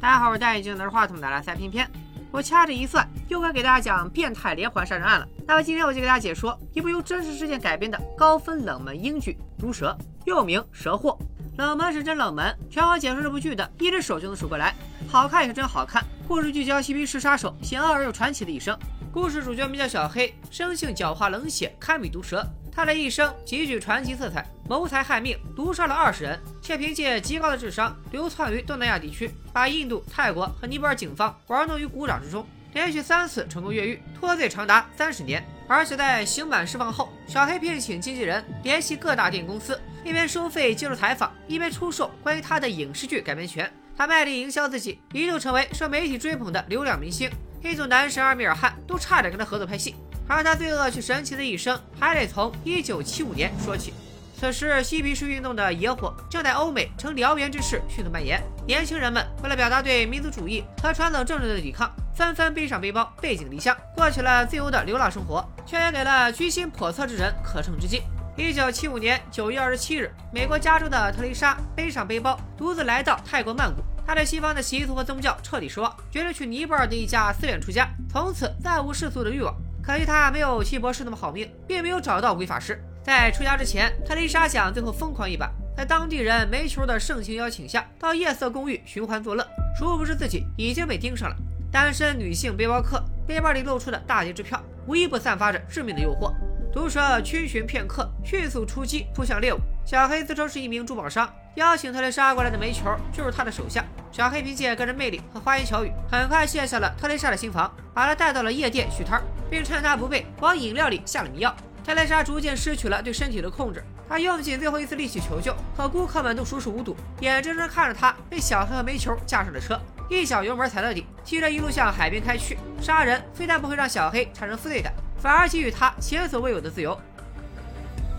[0.00, 1.90] 大家好，我是戴眼镜拿着话筒的来塞偏偏。
[2.30, 5.26] 我掐指一算，又该给大家讲变态连环杀人案了。
[5.44, 11.18] 那么今天我就给大家解说一部由真实事件改编的高分冷门英剧《毒蛇》，又名《蛇祸》。
[11.58, 14.72] 冷门是真冷门，全网解说这部剧的，一只手就能数过来。
[15.08, 16.04] 好看也是真好看。
[16.28, 18.78] 故事聚焦嬉皮士杀手险恶而又传奇的一生。
[19.10, 22.46] 故事主角名叫小黑，生性狡猾冷血，堪比毒蛇。
[22.70, 35.42] 他的一生极具传奇色彩，谋财害命，毒杀了二十人，却凭借极高的智商流窜于东南亚地区，把印度、泰国和尼泊尔警方玩弄于股掌之中，连续三次成功越狱，脱罪长达三十年。
[35.66, 43.70] 而且在刑满释放后，小黑聘请经纪人，联系各大电影公司，一边收费接受采访，一边出售关于他的影视剧改编权。
[43.96, 47.28] 他卖力营销自己，一度成为受媒体追捧的流量明星，
[47.62, 49.94] 一组男神阿米尔汗都差点跟他合作拍戏。
[50.28, 53.94] 而他罪恶却神奇的一生，还得从一九七五年说起。
[54.38, 58.40] 此时，嬉皮士运动的野火正在欧美呈燎原之势迅速蔓延。
[58.66, 68.02] 年轻人们为了表达对民族主义和传统政治的抵抗，纷纷背上背包，背井离乡，过起了自由的流浪生活，却也给了居心叵测之人可乘之机。
[68.36, 73.82] 一九七五年九月二十七日，美国加州的特蕾莎背上背包，独自来到泰国曼谷。
[74.08, 79.54] 他对西方的习俗和宗教彻底失望，决定去尼泊尔的一家寺院出家，从此再无世俗的欲望。
[79.82, 82.82] 可惜他没有七博士那么好命，并没有找到鬼法师。
[83.02, 89.46] 在出家之前，特丽莎想最后疯狂一把，在当地人煤球的盛情邀请下，到夜色公寓寻欢作乐。
[89.78, 91.36] 殊不知自己已经被盯上了。
[91.70, 96.32] 单身女性背包客背包里露出的大叠支票，无一不散发着致命的诱惑。
[96.72, 99.58] 毒蛇逡巡片刻，迅速出击，扑向猎物。
[99.88, 103.82] 小黑自称是一名珠宝商，邀请特蕾莎过来的煤球就是他的手下。
[104.12, 111.56] 小黑凭借个人魅力和花言巧语，很快卸下了特蕾莎的心房，把她带到了夜店续摊，并趁她不备，往饮料里下了迷药。
[111.86, 122.58] 特蕾莎逐渐失去了对身体的控制，她用尽最后一丝力气求救，可顾客们都熟视无睹，眼睁睁看着她被小黑和煤球架上了车，一脚油门踩到底，骑着一路向海边开去。
[122.78, 126.94] 杀人非但不会让小黑产生负罪感，反而给予他前所未有的自由。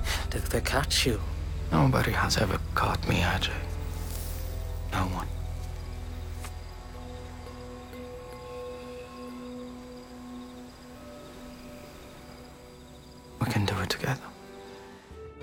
[0.31, 1.19] Did they catch you?
[1.71, 3.51] Nobody has ever caught me, Ajay.
[4.91, 5.27] No one.
[13.39, 14.17] We can do it together.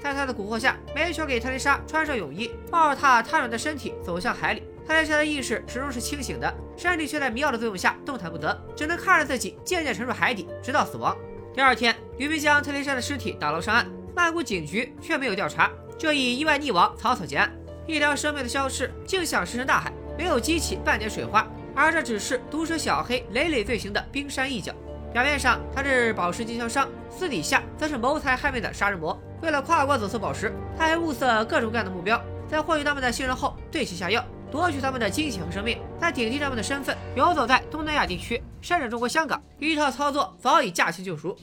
[0.02, 4.62] 在他的蛊惑下，梅球给特蕾莎穿上泳衣，抱着她瘫软的身体走向海里。
[4.86, 11.16] 特蕾莎的意识始终是清醒的，身体却在迷药的作用下动弹不得，只能看着自己渐渐沉入海底，直到死亡。
[11.52, 17.52] 第二天，渔民将特蕾莎的尸体打捞上岸，曼谷警局却没有调查，就以意外溺亡草草结案。
[17.86, 21.46] 一条生命的消失，竟像石沉大海，没有激起半点水花。
[21.74, 24.72] 而这只是毒蛇小黑累累罪行的冰山一角。
[25.12, 29.18] 表面上他是宝石经销商，私底下则是谋财害命的杀人魔。
[29.40, 41.36] 为了跨国走私宝石，他还物色各种各样的目标，在获取他们的信任后，对其下药，夺取他们的金钱和生命，再顶替他们的身份，游走在东南亚地区，甚至中国香港，一套操作早已驾轻就熟。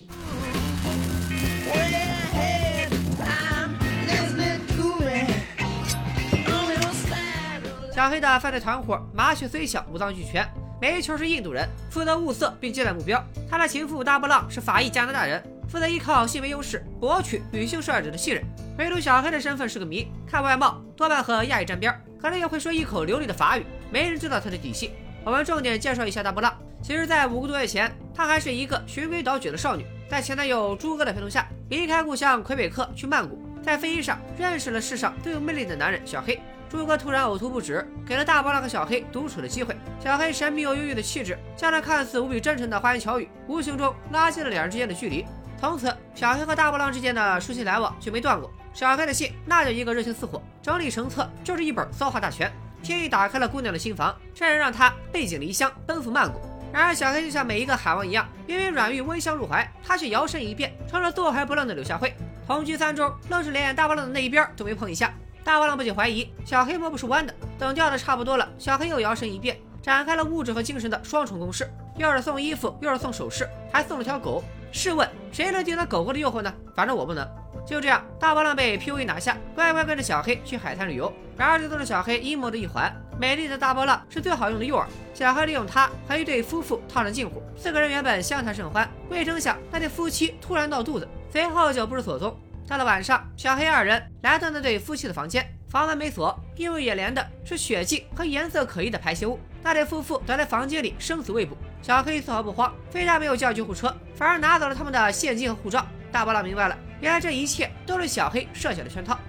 [8.03, 10.45] 小黑的犯罪团伙麻雀虽小，五脏俱全。
[10.81, 13.23] 煤球是印度人，负责物色并接待目标。
[13.49, 18.43] 他的情妇大波浪是法裔加拿大人，负责依靠性别优势博取女性受害者的信任。
[18.77, 24.91] 唯独小黑的身份是个谜，看外貌多半和亚裔沾边，可能也会说一口流利的法语，没人知道他的底细。
[25.23, 26.53] 我们重点介绍一下大波浪。
[26.81, 36.37] 其实，在五个多月前，她还是一个循规蹈矩的少女，在前男友朱哥的陪同下，离开故乡魁北克去曼谷，在飞机上认识了世上最有魅力的男人小黑。
[36.73, 39.77] 朱哥突然呕吐不止，给了大波浪和小黑独处的机会。
[40.03, 45.23] 小黑神秘又忧郁的气质，加上看似无比真诚的花言巧语，无形中拉近了两人之间的距离。
[45.59, 48.51] 从此，小黑和大波浪之间的书信来往就没断过。
[48.73, 52.51] 小黑的信那叫一个热情似火，整理成册就是一本骚话大全，
[52.81, 56.41] 轻易打开了姑娘的心房，甚至让她背井离乡奔赴曼谷。
[56.73, 62.15] 然而，小黑就像每一个海王一样，因为软玉温香入怀，他却摇身一变成了坐怀不乱的柳下惠。
[62.47, 65.13] 同居三周，愣是连大波浪的那一边都没碰一下。
[65.43, 67.33] 大波浪不仅怀疑小黑摸不是弯的。
[67.59, 74.43] 等钓的差不多了，小黑又摇身一变，展开了物质和精神的双重攻势，又是送衣服，又是送首饰，还送了条狗。
[74.71, 76.51] 试问谁能抵挡狗狗的诱惑呢？
[76.75, 77.27] 反正我不能。
[77.65, 81.13] 就这样，大波浪被 PUA 拿下，乖乖跟着小黑去海滩旅游。
[81.37, 82.93] 然而，这都是小黑阴谋的一环。
[83.19, 87.41] 美丽的大波浪是最好用的诱饵，小黑利用它和一对夫妇套上近乎。
[87.55, 92.35] 四个人原本相谈甚欢，未成想那对夫妻突然闹肚子，随后就不知所踪。
[92.67, 99.39] 到了晚上，小黑二人来到那对夫妻的房间，房门没锁，映入眼帘的是血迹和颜色可疑的排泄物。
[99.61, 105.85] 那对夫妇则在房间里生死未卜，小黑丝毫不慌，非但没有叫救护车，反而拿走了他们的现金和护照。
[106.11, 109.17] 大波浪明白了，原来这一切都是小黑设下的圈套。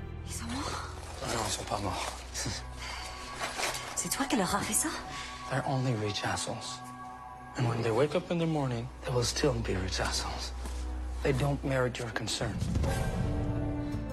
[5.51, 6.79] They're only rich assholes,
[7.57, 10.54] and when they wake up in the morning, they will still be rich assholes.
[11.25, 12.51] They don't merit your concern.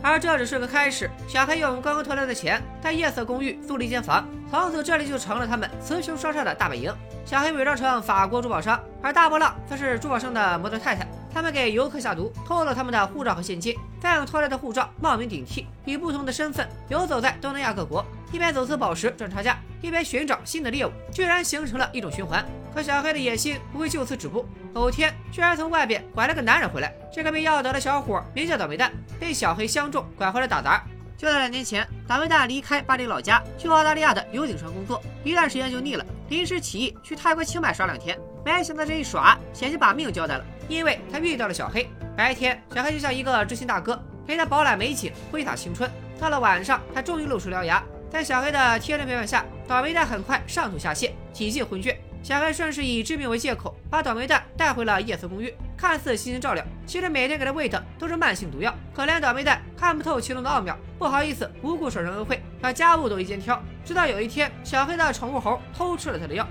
[0.02, 6.92] 而这只是个开始，小黑用刚刚偷来的钱在夜色公寓租了一间房，从此这里就成了他们雌雄双煞的大本营。
[7.25, 11.06] 小黑伪装成法国珠宝商，而大波浪则是珠宝商的模特太太。
[11.34, 22.44] 他们给游客下毒，偷了他们的护照和现金，再用偷来的护照冒名顶替，以不同的身份游走在东南亚各国，一边走私宝石赚差价，一边寻找新的猎物，居然形成了一种循环。
[22.73, 26.94] 可小黑的野心不会就此止步，某天居然从外边拐了个男人回来。
[27.12, 30.83] 这个被要得的小伙名叫倒霉蛋，被小黑相中拐回来打杂。
[31.18, 38.18] 就在两年前，倒霉蛋离开巴黎老家，去澳大利亚的游艇上工作，一段时间就腻了，临时起意去泰国清迈耍两天。
[38.44, 41.88] 没想到这一耍，险些把命交代了，因为他遇到了小黑。
[42.17, 45.88] 白天，小黑就像一个知心大哥，陪他饱览美景，挥洒青春。
[46.19, 52.00] 到了晚上，他终于露出獠牙，在小黑的天真表演下，倒霉蛋很快上吐下泻，几近昏厥。
[52.23, 58.73] 小黑顺势以治病为借口，把倒霉蛋带回了夜色公寓，看似悉心照料，其实每天给他喂的都是慢性毒药。
[58.94, 63.59] 可怜倒霉蛋看不透其中的奥妙，不好意思无故受人恩惠，把家务都一肩挑。
[63.83, 66.47] 直到有一天，小黑的宠物猴偷吃了他的药。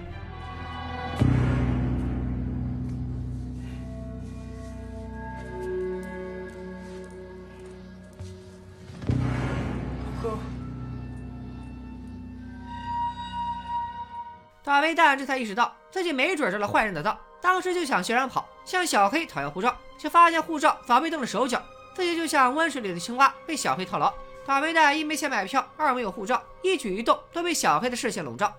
[14.71, 21.61] 倒霉蛋这才意识到自己没准着了坏人的道，当时就想学人跑，向小黑讨要护照，却发现护照早被动了手脚，
[21.93, 24.15] 自己就像温水里的青蛙，被小黑套牢。
[24.47, 28.55] 倒霉蛋一没钱买票，二没有护照，一举一动都被小黑的视线笼罩。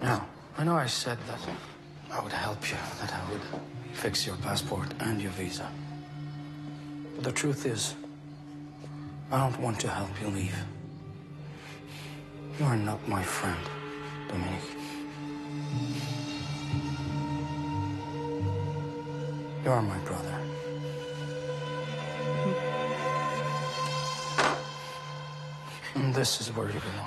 [0.00, 0.22] Now,
[0.56, 1.50] I know I said that
[2.10, 3.42] I would help you, that I would
[3.94, 5.64] fix your passport and your visa.
[7.14, 7.92] But the truth is,
[9.30, 10.54] I don't want to help you leave.
[12.60, 13.54] You are not my friend,
[14.28, 14.64] Dominic.
[19.64, 20.34] You are my brother.
[26.12, 27.06] This is where you belong.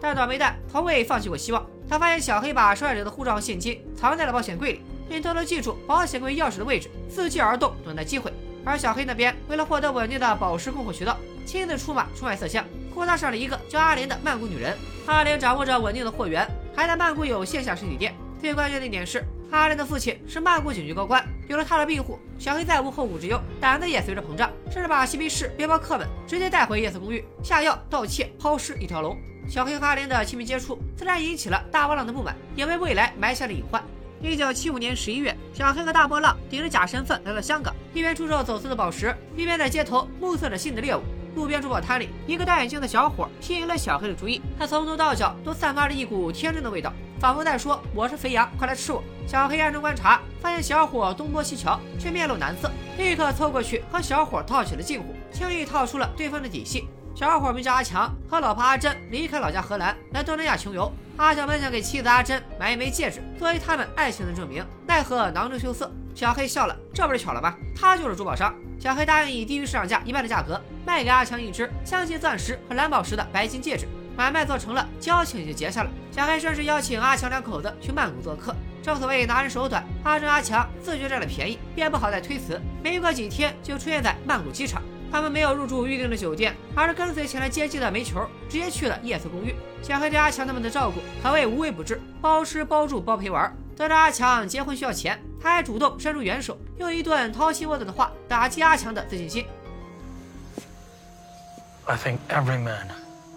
[0.00, 1.66] 但倒霉蛋从未放弃过希望。
[1.86, 8.32] 他发现小黑把受害者的护照和现金藏在了保险柜里，并偷偷记住保险柜钥匙的位置，伺机而动，等待机会。
[8.64, 12.64] 而小黑那边为了获得稳定的宝石供货渠道，亲自出马出卖色相，
[12.94, 14.76] 勾搭上了一个叫阿莲的曼谷女人。
[15.06, 18.14] 阿莲掌握着稳定的货源，还在曼谷有线下实体店。
[18.40, 29.16] 最关键的一点是，阿莲的父亲是曼谷警局高官，有了他的庇护，小黑再无后顾之忧，胆子也随着膨胀，甚至把嬉皮士背包客们直接带回夜色公寓，下药、盗窃、抛尸一条龙。
[29.48, 33.82] 小黑和阿莲的亲密接触，自然引起了大波浪的不满，也为未来埋下了隐患。
[34.22, 41.02] 一九七五年十一月，小黑和大波浪顶着假身份来到香港，一边出售走私的宝石，一边在街头目测着新的猎物。
[41.34, 56.86] 路边珠宝摊里，一个戴眼镜的小伙吸引了小黑的注意，他从头到脚都散发着一股天真的味道，仿佛在说：“我是肥羊，快来吃我。”小黑暗中观察，发现小伙东摸西瞧，却面露难色，立刻凑过去和小伙套起了近乎，轻易套出了对方的底细。
[57.14, 60.92] 小伙名叫阿强，和老婆阿珍离开老家荷兰，来东南亚穷游。
[61.16, 65.90] 阿强本想给妻子阿珍买一枚戒指，作为他们爱情的证明，奈何囊中羞涩。
[66.14, 67.54] 小黑笑了，这不是巧了吗？
[67.74, 68.54] 他就是珠宝商。
[68.78, 73.86] 小黑答应以低于市场价一半的价格卖给阿强一只镶嵌钻石和蓝宝石的白金戒指。
[74.16, 75.90] 买卖做成了，交情也就结下了。
[76.12, 78.54] 小黑顺势邀请阿强两口子去曼谷做客。
[78.80, 82.60] 正所谓拿人手短，阿珍、阿强自觉占了便宜，便不好再推辞。
[82.80, 84.82] 没过几天，就出现在曼谷机场。
[85.10, 89.54] 他们没有入住预定的酒店，而是跟随前来接机的煤球，直接去了夜色公寓。
[89.82, 93.52] 小黑对阿强他们的照顾可谓无微不至，包吃包住包陪玩。
[93.76, 99.46] 得知阿强结婚需要钱，他还主动伸出援手，用一顿掏心窝子的话打击阿强的自信心。
[101.84, 102.88] I think every man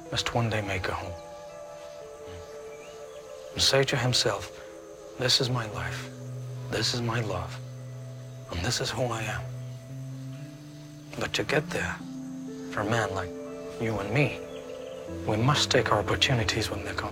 [0.09, 1.11] must one day make a home.
[3.53, 4.43] And say to himself,
[5.19, 6.07] this is my life,
[6.71, 7.51] this is my love,
[8.51, 9.41] and this is who I am.
[11.19, 11.95] But to get there,
[12.71, 13.29] for a man like
[13.81, 14.39] you and me,
[15.27, 17.11] we must take our opportunities when they come.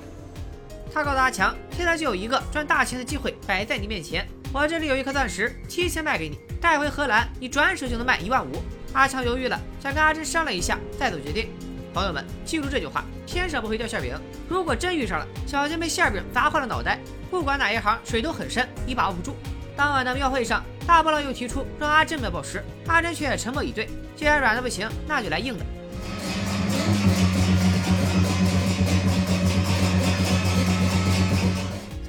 [0.93, 4.25] 他告诉阿强，现在就有一个赚大钱的机会摆在你面前，
[4.55, 8.63] 我这里有一颗钻石，提前卖给你，带回荷兰，你转手就能卖一万五。
[8.93, 11.49] 阿强犹豫了，想跟阿珍商量一下再做决定。
[11.93, 14.17] 朋友们，记住这句话：天上不会掉馅饼。
[14.47, 17.01] 如果真遇上了，小心被馅饼砸坏了脑袋。
[17.29, 19.35] 不管哪一行，水都很深，你把握不住。
[19.75, 23.89] 当晚的庙会上，大波浪又提出让阿珍买宝石，阿珍却沉默以对。
[24.15, 25.65] 既然软的不行，那就来硬的。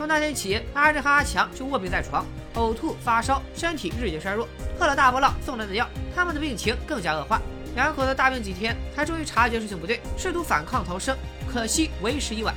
[0.06, 4.46] 从那天起，阿珍和阿强就卧病在床，呕吐、发烧，身体日渐衰弱。
[4.78, 5.84] 喝了大波浪送来的药，
[6.14, 7.42] 他们的病情更加恶化。
[7.74, 11.18] 两口子大病几天，才终于察觉事情不对，试图反抗逃生，
[11.52, 12.54] 可惜为时已晚。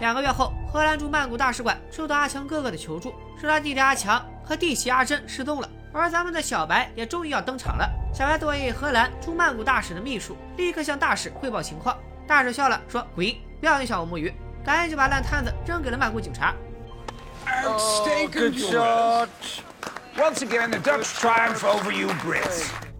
[0.00, 7.88] 两个月后，荷兰驻曼谷大使馆收到阿强哥哥的求助，说他弟弟阿强和弟媳阿珍失踪了，而咱们的小白也终于要登场了。
[8.12, 11.96] 小白作为荷兰驻曼谷大使的秘书，立刻向大使汇报情况。
[12.26, 14.30] 大使笑了，说：“滚，不要影响我摸鱼。”
[14.62, 16.54] 赶紧就把烂摊子扔给了曼谷警察。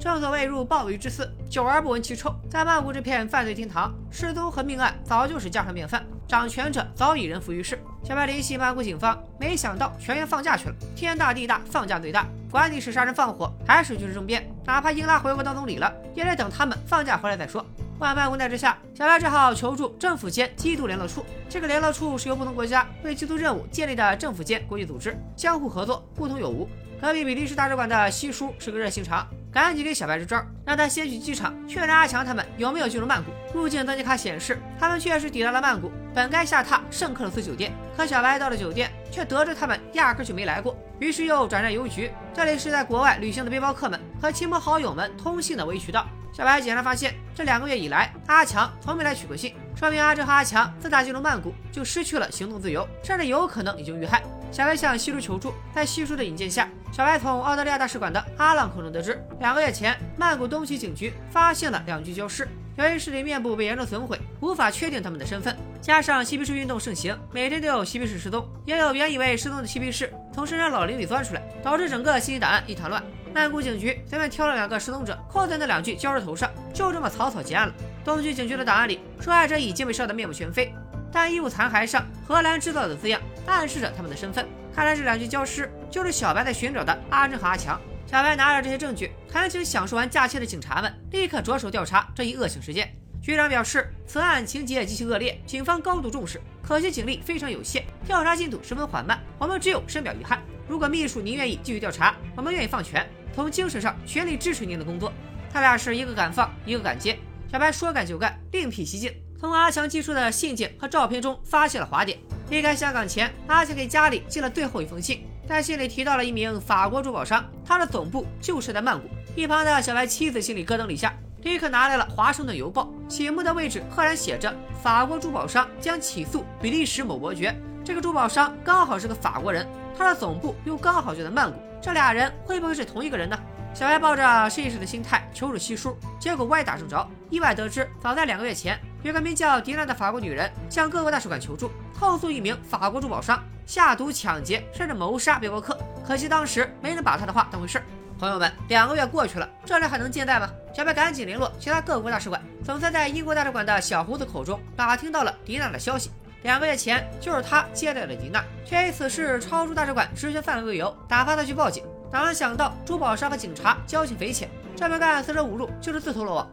[0.01, 2.35] 正所谓入鲍鱼之肆，久而不闻其臭。
[2.49, 7.79] 在曼谷这片犯罪天堂，失踪和命案早就是家常便饭，掌权者早已人浮于事。
[8.05, 10.75] 小白联系曼谷警方，没想到全员放假去了。
[10.95, 17.65] 天大地大，放假最大，管你是杀人放火还是军事政变，哪怕英拉回国当总理了，也得等他们放假回来再说。
[17.99, 21.25] 万般无奈之下，小白只好求助政府间缉毒联络处。
[21.49, 26.69] 这个联络处是由不同国家为缉毒任务建立的政府间国际组织，相互合作，互通有无。
[27.01, 29.27] 隔壁比利时大使馆的西叔是个热心肠，
[29.59, 33.33] 赶紧给小白支招，让他先去机场确认阿强他们有没有进入曼谷。
[33.53, 37.73] 入境登记卡显示，他们确实抵达了曼谷，本该下榻圣克鲁斯酒店。
[37.97, 42.09] 可小白到了酒店，却得知他们压根就没来过，于是又转战邮局。
[42.33, 46.07] 这里是在国外旅行的背包客们和亲朋好友们通信的唯一渠道。
[46.33, 54.21] 小白检查发现，这两个月以来，阿强从没来取过信，说明阿珍和阿强自打进入曼谷就失去了行动自由，甚至有可能已经遇害。
[54.51, 65.57] 小白向西叔求助，在西叔的引荐下，小白从澳大利亚大使馆的阿浪口中得知，两个月前，曼谷东区警局发现了两具焦尸，由于尸体面部被严重损毁，无法确定他们的身份。
[65.81, 73.01] 加上嬉皮士运动盛行，每天都有嬉皮士失踪，也有原以为失踪的嬉皮士从深山老林里钻出来，导致整个信息档案一团乱。
[73.33, 77.75] 曼谷警局随便挑了两个失踪者，扣在那两具焦尸头上，就这么草草结案了。
[78.09, 80.73] 东区警局的档案里，受害者已经被烧得面目全非，
[81.13, 84.49] 但衣物残骸上“荷兰制造”的字样，暗示着他们的身份。
[84.75, 87.79] 看来这两具焦尸就是小白在寻找的阿珍和阿强。
[88.07, 92.91] 小白拿着这些证据，恳请享受完假期的警察们立刻着手调查这一恶性事件。
[93.21, 100.43] 局长表示，此案情节极其恶劣，警方高度重视，可惜警力非常有限，调查进度十分缓慢，我们只有深表遗憾。
[100.67, 103.07] 如果秘书您愿意继续调查，我们愿意放权。
[103.35, 105.13] 从精神上全力支持您的工作。
[105.53, 107.19] 他俩是一个敢放，一个敢接。
[107.51, 112.19] 小白说干就干，另辟蹊径，从阿强寄出的信件和照片中发现了滑点。
[112.51, 119.09] 离开香港前，阿强给家里寄了最后一封信，在信里提到了一名法国珠宝商，他的总部就是在曼谷。
[119.35, 131.59] 一旁的小白妻子心里咯噔了一下，立刻拿来了《华盛顿邮报》，醒目的位置赫然写着：“法国珠宝商将起诉比利时某伯爵。”这个珠宝商刚好是个法国人，他的总部又刚好就在曼谷。
[131.81, 133.39] 这俩人会不会是同一个人呢？
[133.75, 145.79] 小白抱着试一试的心态求助西叔，结果歪打正着，意外得知，早在两个月前，有个名叫迪娜的法国女人向各国大使馆求助，控诉一名法国珠宝商下毒、抢劫甚至谋杀背包客。
[146.05, 147.81] 可惜当时没人把他的话当回事。
[148.19, 150.51] 朋友们，两个月过去了，这人还能健在吗？
[150.75, 156.11] 小白赶紧联络其他各国大使馆，总算在英国大使馆的小胡子口中打听到了迪娜的消息。
[156.43, 161.85] 两个月前，就是他接待了迪娜，却以此事超出大使馆职权范围为由，打发他去报警。
[162.11, 166.49] 哪能想到珠宝商和警察交情匪浅，这门干四舍五入就是自投罗网。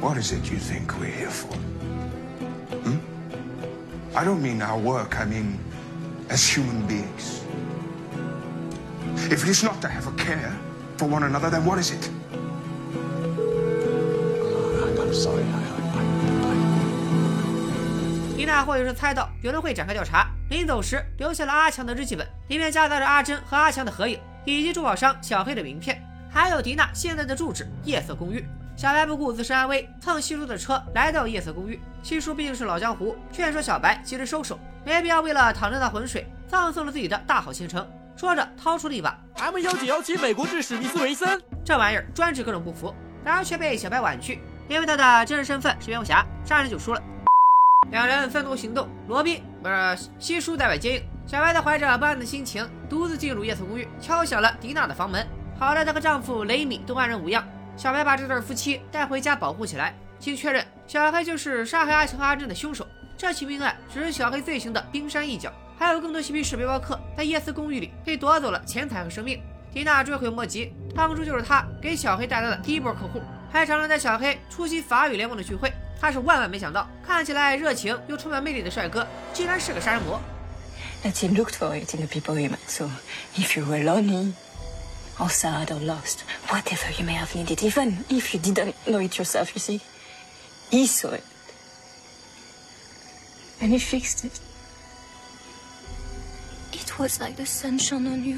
[0.00, 1.54] What is it you think we're here for?
[2.84, 2.98] Hmm?
[4.14, 5.16] I don't mean our work.
[5.16, 5.58] I mean
[6.28, 7.42] as human beings.
[9.30, 10.52] If it is not to have a care
[10.96, 12.10] for one another, then what is it?
[15.00, 15.42] I'm sorry.
[15.42, 16.54] I, I, I,
[18.36, 28.42] 丽娜或许是猜到有人会展开调查，临走时留下了阿强的日记本，里面夹杂着阿珍和阿强的合影，以及珠宝商小黑的名片，还有迪娜现在的住址——夜色公寓。
[28.74, 31.78] 小白不顾自身安危，蹭西叔的车来到夜色公寓。
[32.02, 37.86] 西叔毕竟是老江湖，劝说小白及时收手，没必要为了淌这趟浑水，葬送了自己的大好前程。
[38.16, 47.02] 说着，掏出了一把 M 幺九幺七美国制史密斯维森，这玩意儿专治各种不服，然而却被小白婉拒，因为他的真实身份是蝙蝠侠，杀人就输了。
[47.90, 51.02] 两人分头行动，罗宾不是西叔在外接应。
[51.26, 55.26] 小白则怀着不安的心情，独自进入夜色公寓，敲响了迪娜的房门。
[55.58, 57.46] 好在她和丈夫雷米都安然无恙。
[57.76, 62.86] 小白把这对夫妻带回家保护起来，经确认，小黑就是杀害阿强和阿珍的凶手。
[63.16, 69.42] 这起命案只是小黑罪行的冰山一角，还有更多嬉皮士背包客在夜色公寓里被夺走了钱财和生命。
[69.72, 75.72] 迪娜追悔莫及，当初就是她给小黑带来的第一波客户，还常常带小黑出席法语联盟的聚会。
[75.99, 80.21] 他是万万没想到，看起来热情又充满魅力的帅哥，竟然是个杀人魔。
[81.03, 82.59] That you looked for it in the people you met.
[82.67, 82.89] So
[83.35, 84.33] if you were lonely,
[85.19, 89.17] or sad or lost, whatever you may have needed, even if you didn't know it
[89.17, 89.81] yourself, you see.
[90.69, 91.23] He saw it.
[93.61, 94.39] And he fixed it.
[96.73, 98.37] It was like the sun shone on you.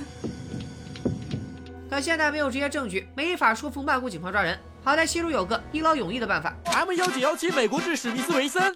[1.90, 4.60] 可现在没有直接证据，没法说服曼谷警方抓人。
[4.83, 6.55] 好在西鲁有个一劳永逸的办法。
[6.65, 8.75] M 幺九幺七美国制史密斯维森。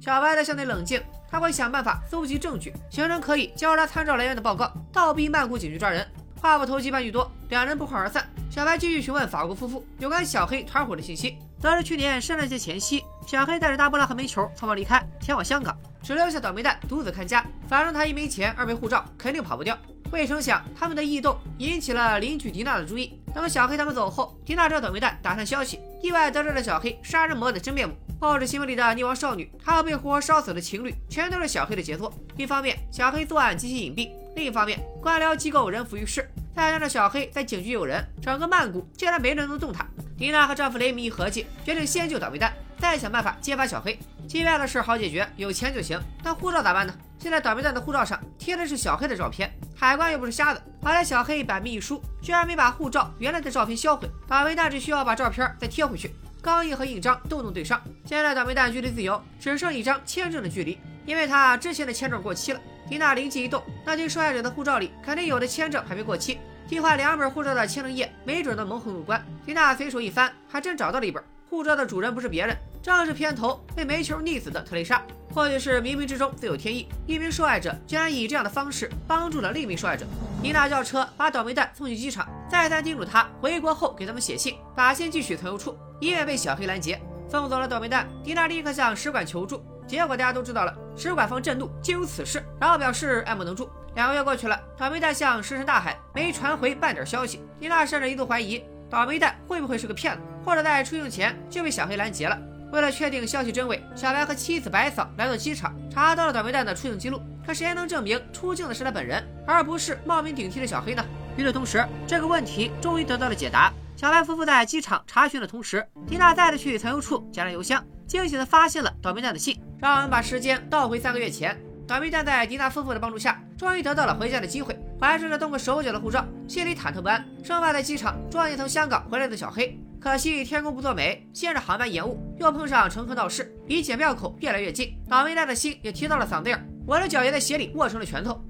[0.00, 6.06] 小白的相对冷静，他会想办法搜集证据，形成可以交叉参照来源的报告，倒逼曼谷警局抓人。
[6.40, 8.28] 话不投机半句多，两人不欢而散。
[8.48, 17.44] 小白继续询问法国夫妇有关小黑团伙的信息，得知去年圣诞节前夕，小黑带着大波浪和煤球匆忙离开，前往香港，只留下倒霉蛋独自看家。
[17.68, 19.76] 反正他一没钱，二没护照，肯定跑不掉。
[20.10, 23.18] 未成想，他们的异动引起了邻居迪娜的注意。
[23.34, 27.94] 等小黑他们走后，迪娜找倒霉蛋打探消息，意外得知了小黑杀人魔的真面目。
[28.20, 32.12] 抱着新闻里的溺亡少女，还有被活活烧死的情侣，全都是小黑的杰作。
[32.36, 39.84] 一方面，小黑作案极其隐蔽；另一方面，官僚机构人浮于事，再加上小黑在警局有人，整个曼谷竟然没人能动他。
[40.16, 43.98] 迪娜和丈夫雷米一合计，决定先救倒霉蛋，再想办法揭发小黑。
[44.28, 46.00] 机票的事好解决，有钱就行。
[46.22, 46.94] 但护照咋办呢？
[47.22, 50.60] 现在倒霉蛋的护照上贴的是小黑的照片，海关又不是瞎子。
[50.82, 54.10] 好在小黑百密一疏，居然没把护照原来的照片销毁。
[54.26, 56.12] 倒霉蛋只需要把照片再贴回去，
[56.42, 57.80] 钢印和印章都能对上。
[58.04, 62.60] 现在倒霉蛋距离自由只剩一张签证的距离，因为他之前的签证过期了。
[62.88, 69.24] 迪娜灵机一动，那对受害者的护照里肯定有的签证还没过期，替换两本护照的签证页没准能蒙混过关。
[69.46, 71.22] 迪娜随手一翻，还真找到了一本。
[71.48, 75.00] 护照的主人不是别人，正是片头被煤球溺死的特蕾莎。
[75.32, 80.04] 或许是冥冥之中自有天意，一名受害者居然以这样的方式帮助了另一名受害者。
[80.42, 87.00] 迪娜叫车把倒霉蛋送去机场，再三叮嘱他回国后给他们写信，把信寄去存邮处，医院被小黑拦截。
[87.30, 93.70] 送走了倒霉蛋，迪娜立刻向使馆求助，结果大家都知道了，使馆方震怒，竟有此事，然后表示爱莫能助。
[93.94, 97.42] 两个月过去了，倒霉蛋向石沉大海，没传回半点消息。
[97.58, 102.38] 迪娜甚至一度怀疑倒霉蛋会不会是个骗子，或者在出境前就被小黑拦截了。
[102.72, 107.20] 为了确定消息真伪，小白和妻子白嫂来到机场，查到了倒霉蛋的出境记录。
[107.46, 111.04] 可谁能证明出境的是他本人，而不是冒名顶替的小黑呢？
[111.36, 113.70] 与此同时，这个问题终于得到了解答。
[113.94, 119.60] 小白夫妇在机场查询的同时，缇娜再次去存邮处捡了邮箱，惊喜地发现了倒霉蛋的信。
[119.78, 129.78] 让我们把时间倒回三个月前，倒霉蛋在迪娜夫妇的帮助下，终于得到了回家的机会，怀揣着动过手脚的护照，心里忐忑不安，生怕在机场撞见从香港回来的小黑。
[130.02, 138.42] 可惜天公不作美，先是航班延误，又碰上乘客闹事，离检票口越来越近，倒霉蛋的心也提到了嗓子眼，我的脚也在鞋里握成了拳头。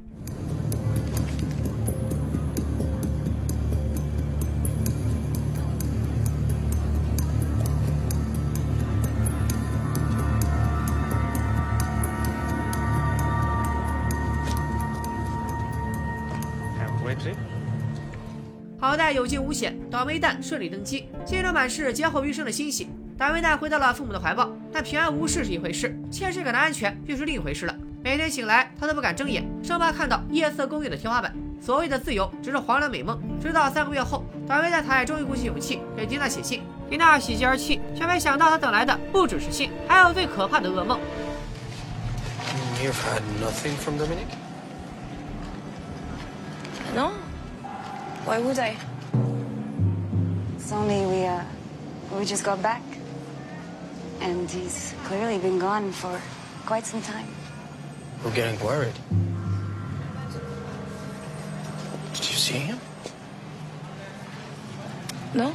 [17.04, 17.36] Wait,
[18.82, 22.88] 好在有惊无险，倒霉蛋顺利登基，心中满是劫后余生的欣喜。
[23.16, 27.76] 倒霉蛋回到了父母的怀抱，但平安无事是一回事，切实感到安全又是另一回事了。
[28.02, 31.32] 每天醒来，他都不敢睁眼，生怕看到夜色公寓的天花板。
[31.60, 33.22] 所谓的自由，只是黄粱美梦。
[33.40, 36.64] 直到三个月后，倒霉蛋才终于鼓起勇气给迪娜写信。
[36.90, 40.98] 迪娜喜极而泣，却没想到她等来的不只是信，还有最可怕的噩梦。
[42.82, 44.26] You've had nothing from Dominic?
[46.96, 47.12] No?
[48.24, 48.76] Why would I?
[50.56, 51.42] It's only we, uh,
[52.16, 52.82] we just got back.
[54.20, 56.20] And he's clearly been gone for
[56.64, 57.26] quite some time.
[58.24, 58.94] We're getting worried.
[62.14, 62.78] Did you see him?
[65.34, 65.52] No?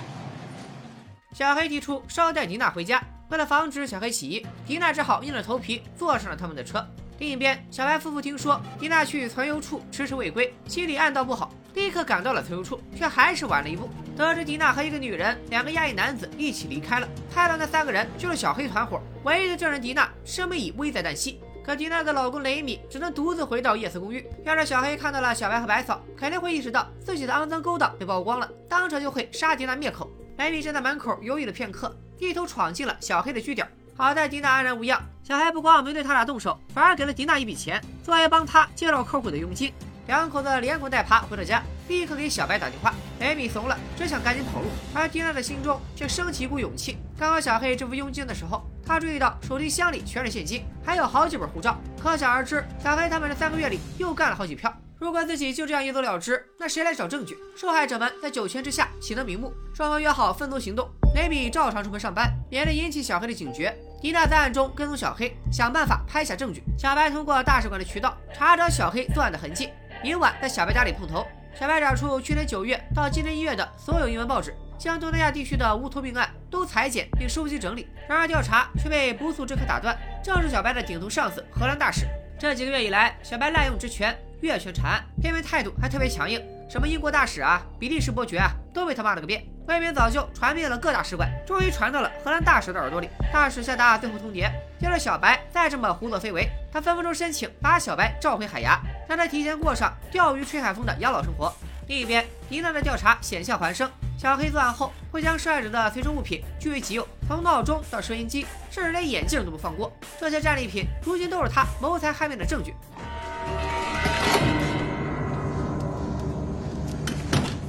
[1.34, 6.86] 小黑提出捎带迪娜回家，为了防止小黑起疑，迪娜只好硬着头皮坐上了他们的车。
[7.20, 13.88] 另一边，小白夫妇听说迪娜去存油处迟迟未归，心里暗道不好，立刻赶到了存邮处，却还是晚了一步。
[14.18, 19.00] 得知迪娜和一个女人、两个亚裔男子一起离开了，派到那三个人就是小黑团伙。
[19.24, 24.28] 唯一的证人迪娜生命已危在旦夕，可迪娜的老公雷米只能独自回到夜色公寓。
[24.44, 30.10] 要是小黑看到了小白和白嫂，肯定会意识到自己的肮脏勾当被曝光了，当场就会杀迪娜灭口。
[30.38, 33.68] 雷米站在门口犹豫了片刻，一头闯进了小黑的据点。
[33.96, 39.72] 好在迪娜安然无恙，小黑不光没对他俩动手，反而给了迪娜一笔钱，作为帮他介绍客户的佣金。
[40.08, 42.94] 两口子连滚带爬回到家，立刻给小白打电话。
[43.20, 46.98] 雷米怂了，只想赶紧跑路，而迪娜的心中却升起一股勇气。
[47.20, 54.74] 刚刚小黑支付佣金的时候，他注意到手提箱里全是现金，还有好几本护照，可想而知，小黑他们这三个月里又干了好几票。
[54.98, 57.38] 如果自己就这样一走了之，那谁来找证据？
[57.56, 59.54] 受害者们在九泉之下岂能瞑目？
[59.76, 60.90] 双方约好分头行动。
[61.16, 63.76] 雷米照常出门上班，免得引起小黑的警觉。
[64.02, 66.64] 迪娜在暗中跟踪小黑，想办法拍下证据。
[66.78, 69.70] 小白通过大使馆的渠道查找小黑作案的痕迹。
[70.04, 77.88] 明晚在小白家里碰头，小白找出去年九月到今年一月的所有英文报纸，将东南亚地区的乌托病案都裁剪并收集整理。
[78.08, 82.06] 然而调查却被不速之客打断，正是小白的顶头上司荷兰大使。
[82.40, 86.40] 这几个月以来，小白滥用职权，越权查案，偏偏态度还特别强硬。
[86.70, 89.44] 什么英国大使啊，比利时伯爵啊，都被他骂了个遍。
[89.68, 93.10] 外面早就传遍了各大使馆，终于传到了荷兰大使的耳朵里。
[93.32, 94.50] 大使下达最后通牒，
[94.80, 101.54] 要是小白再这么胡作非为，他分分钟申请把小白召回海牙，让他提前过上钓鱼吹海风的养老生活。
[101.88, 103.90] 另一边，迪娜的调查险象环生。
[104.18, 109.92] 小黑作案后会将受害者的随身物品据为己有，从闹钟到收音机，甚至连眼镜都不放过。
[110.20, 112.74] 这些战利品如今都是他谋财害命的证据。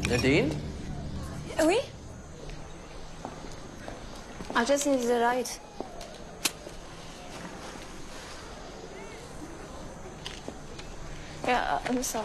[0.09, 0.51] Nadine?
[1.61, 1.81] Oui?
[4.55, 5.61] I just need the light.
[11.47, 12.25] Yeah, I'm sorry.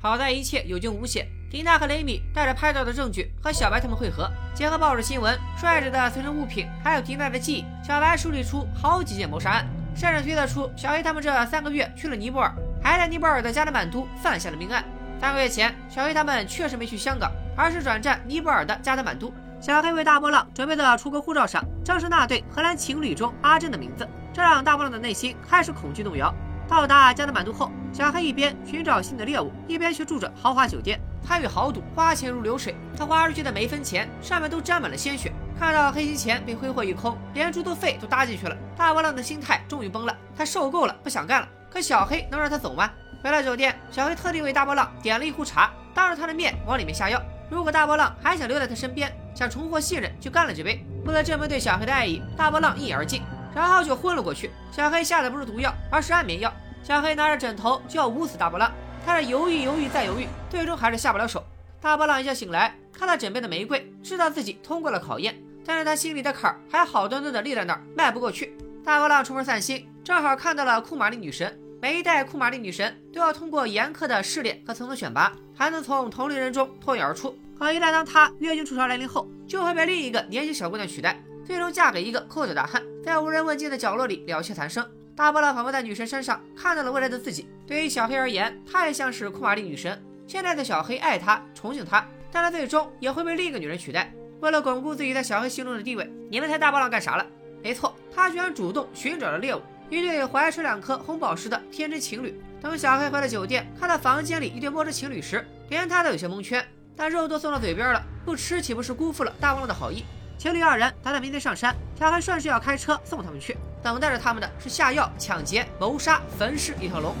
[0.00, 1.28] 好在一切有惊无险。
[1.50, 14.82] 迪娜和雷米带着拍照的证据和小白他们会合，结合报纸新闻、帅着的随身物品，还有迪娜的记忆，小白梳理出好几件谋杀案，甚至推测出小黑他们这三个月去了尼泊尔，还在尼泊尔的加德满都犯下了命案。
[15.18, 19.32] 三个月前，小黑他们确实没去香港，而是转战尼泊尔的加德满都。
[19.58, 26.32] 小黑为大波浪准备的出国护照上，正是那对荷兰情侣中阿珍的名字，这让大波浪的内心开始恐惧动摇。
[26.68, 32.76] 到达加德满都后，小黑一边寻找新的猎物，一边却住着豪华酒店，参与豪赌，花钱如流水。
[32.96, 35.32] 他花出去的每一分钱上面都沾满了鲜血。
[35.58, 40.14] 看到黑心钱被挥霍一空，连住宿费都搭进去了，大波浪的心态终于崩了。
[40.36, 41.48] 他受够了，不想干了。
[41.70, 42.90] 可小黑能让他走吗？
[43.22, 47.20] 回到酒店，小黑特地为大波浪点了一壶茶，当着他的面往里面下药。
[47.50, 50.84] 如果大波浪还想留在他身边，想重获信任，就干了这杯。
[51.04, 53.22] 为了证明对小黑的爱意，大波浪一饮而尽，
[53.54, 54.50] 然后就昏了过去。
[54.70, 56.52] 小黑下的不是毒药，而是安眠药。
[56.82, 58.72] 小黑拿着枕头就要捂死大波浪，
[59.04, 61.44] 他是犹豫犹豫再犹豫，最终还是下不了手。
[61.80, 68.56] 大波浪一觉醒来，看到枕边的玫瑰，知道自己通过了考验，但是他心里的坎儿还好端端的立在那儿，迈不过去。
[68.86, 71.58] 大波浪出门散心，正好看到了库玛丽女神。
[71.82, 77.36] 每一代库玛丽女神都要通过严苛的试炼和层层选拔，才能从同龄人中脱颖而出。
[77.58, 84.88] 可一旦当她月经初潮来临后，就会被另一个年轻小姑娘取代，最终嫁给一个抠脚大汉，在无人问津的角落里了却残生。
[85.16, 87.48] 大波浪仿佛在女神身上看到了未来的自己。
[87.66, 90.00] 对于小黑而言，她也像是库玛丽女神。
[90.28, 94.14] 现在的小黑爱她，崇敬她，但她最终也会被另一个女人取代。
[94.38, 97.26] 为了巩固自己在小黑心中的地位，你们猜大波浪干啥了？
[97.62, 99.60] 没错，他居然主动寻找了猎物。
[99.88, 102.40] 一对怀揣两颗红宝石的天真情侣。
[102.60, 106.66] 等小黑回到酒店，看到房间里一对陌生情侣时，连他都有些蒙圈。
[106.96, 110.04] 但肉都送到嘴边了，不吃岂不是辜负了大王的好意？
[110.38, 113.56] 情侣二人打算明天上山，小黑顺势要开车送他们去。
[113.82, 117.14] 等待着他们的是下药、抢劫、谋杀、焚尸一条龙。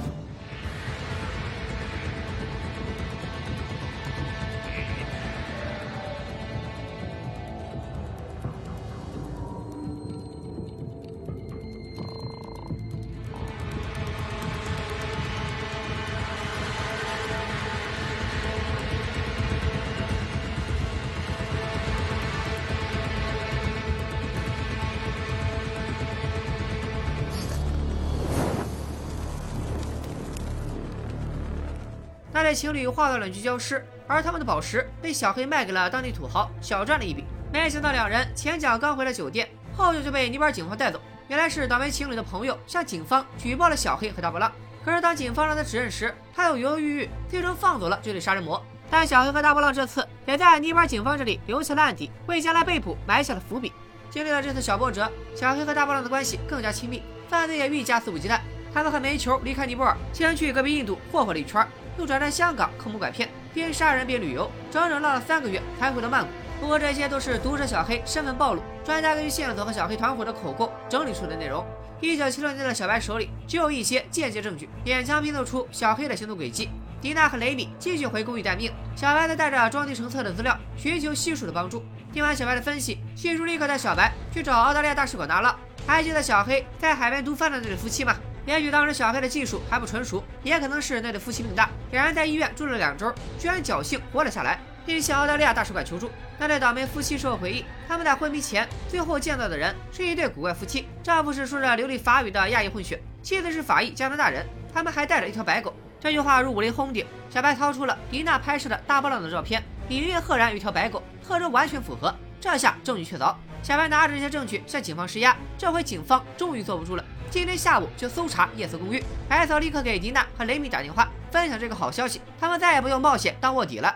[32.46, 37.24] 对情侣化作两具焦尸，而他们的宝石被小黑卖给了当地土豪，小赚了一笔。
[37.52, 41.00] 没想到两人前脚刚回了酒店，后脚就被尼泊尔警方带走。
[41.26, 44.52] 原来是倒霉情侣的朋友向警方举报了小黑和大波浪。
[44.84, 48.64] 可是当警方让他指认时，他又犹犹豫豫，最终放走了这对杀人魔。
[48.88, 53.72] 但小黑和大波浪这次也在尼泊尔警方这里留下了案底，为将来被捕埋下了伏笔。
[54.08, 58.38] 经历了这次小波折，小黑和大波浪的关系更加亲密，犯罪也愈加肆无忌惮。
[58.72, 61.66] 他们和煤球离开尼泊尔，先去隔壁印度霍霍了一圈。
[61.98, 66.28] 又转战香港坑蒙拐骗，边杀人边旅游，整整闹了三个月才回到曼谷。
[66.60, 71.64] 不过这些都是毒舌小黑身份暴露，专家根据线索和小黑团伙的口供整理出的内容。
[72.00, 76.68] 一九七六年的小白手里只有一些间接证据，勉强拼凑出小黑的行动轨迹。
[77.00, 81.84] 迪娜和雷米继续回公寓待命，小白则带着装订成册的资料寻求西叔的帮助。
[82.12, 85.54] 听完小白的分析，西叔立刻带小白去找澳大利亚大使馆拿了。
[85.86, 88.16] 还记得小黑在海边毒贩的那对夫妻吗？
[88.46, 96.08] 也许当时小黑的技术还不纯熟，也可能是那对夫妻命大，两人在医院住了两周，居然侥幸活了下来，并向澳大利亚大使馆求助。
[96.38, 105.74] 那对倒霉夫妻事后回忆，他们在昏迷前最后见到的人是一对古怪夫妻，丈夫是说着流利法语的亚裔混血，妻子是法裔加拿大人，他们还带着一条白狗。
[105.98, 113.34] 这句话如五雷轰顶，小白掏出了迪娜拍摄的大波浪的照片，里面赫然有一条白狗，特征完全符合，这下证据确凿。
[113.62, 117.04] 小白拿着这些证据向警方施压，这回警方终于坐不住了。
[117.30, 119.02] 今天下午就搜查夜色公寓。
[119.28, 123.94] 白嫂立刻给迪娜和雷米打电话，分享这个好消息，他们再也不用冒险当卧底了。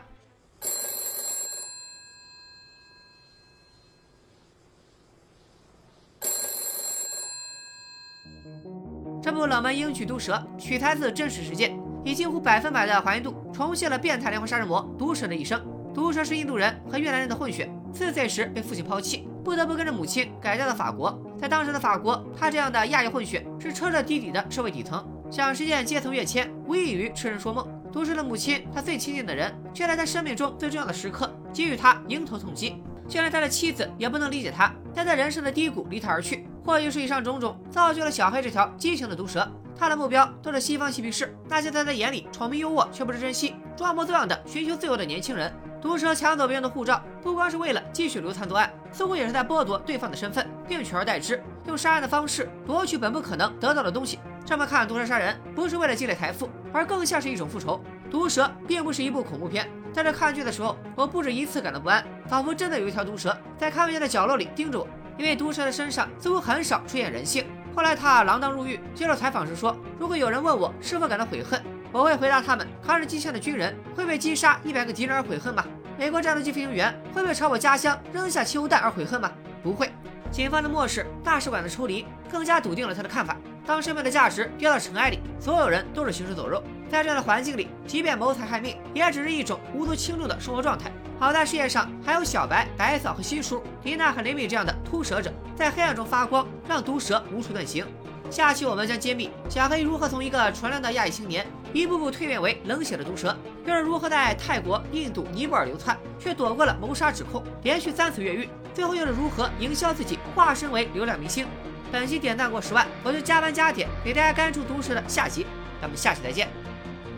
[9.22, 15.62] 这部冷门英剧《毒蛇》取材自真实事件，以近乎百分百的还原度重现了变态连环杀人魔毒蛇的一生。
[15.94, 21.20] 毒蛇是印度人和越南人的混血，四岁时被父亲抛弃，不得不跟着母亲改嫁到法国。
[21.38, 27.66] 在当时的法国，他这样的亚裔混血是彻彻底底的社会底层，想实现阶层跃迁，无异于痴人说梦。
[27.92, 32.82] 毒蛇的母亲，他最亲近的人，却在他生命中最重要的时刻给予他迎头痛击。
[33.08, 36.46] 就连他的妻子也不能理解他，在人生的低谷离他而去。
[36.64, 39.50] 或许是以上种种造就了小黑这条畸形的毒蛇。
[39.76, 45.52] 他的目标都是西方嬉皮士，那些在他眼里宠名优渥却不知珍惜、装模作样的寻求自由的年轻人。
[45.80, 54.18] 毒蛇抢走别人的护照，不光是为了继续流窜作案，似乎也是在剥夺对方的身份，并取而代之，用杀人的方式夺取本不可能得到的东西。
[54.44, 57.80] 这么看，毒蛇杀人不是为了积累财富，而更像是一种复仇。
[58.10, 64.86] 毒蛇并不是一部恐怖片，在这看剧的时候，我不止一次感到不安，仿佛真的有一条毒蛇在看不见的角落里盯着我。
[65.16, 67.44] 因为毒蛇的身上似乎很少出现人性。
[67.74, 71.62] 后来他锒铛入狱，接受采访时说：“如果有人问我是否感到悔恨，
[71.92, 75.64] 我会回答他们：抗日机枪的军人会被击杀一百个敌人而悔恨吗？
[75.98, 79.30] 美国战斗机飞行员会被朝我家乡扔下汽油弹而悔恨吗？
[79.62, 79.90] 不会。”
[80.30, 83.36] 警方的漠视，大使馆的抽离，更加笃定了他的看法。
[83.66, 86.62] 当生命的价值掉到尘埃里，所有人都是行尸走肉。
[86.88, 90.92] 在这样的环境里，即便谋财害命，也只是一种无足轻重的生活状态。
[91.18, 97.84] 好在世界上还有小白、白嫂和西叔、迪娜和雷米这样的突蛇者，在黑暗中发光，让毒蛇无处遁形。
[98.30, 111.44] 下期我们将揭秘小黑如何从一个纯良的亚裔青年，一步步蜕变为冷血的毒蛇，又是如何在泰国、印度、尼泊尔流窜，却躲过了谋杀指控，连续三次越狱，最后又是如何营销自己，化身为流量明星。
[111.90, 115.44] 本期点赞过十万，我就加班加点给大家干出毒蛇的下集。
[115.80, 116.48] 咱们下期再见，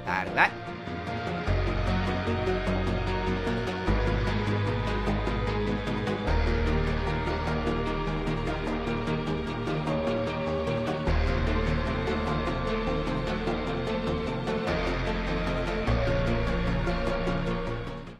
[0.06, 0.50] 拜了个拜。